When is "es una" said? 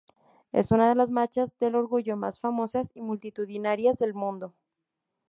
0.51-0.89